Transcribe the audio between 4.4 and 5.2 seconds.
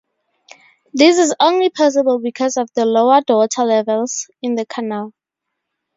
in the canal.